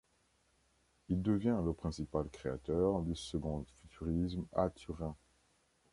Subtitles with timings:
[1.09, 5.15] Il devient le principal créateur du second futurisme à Turin.